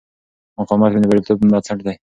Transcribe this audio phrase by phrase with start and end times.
[0.59, 1.95] مقاومت مې د بریالیتوب بنسټ دی.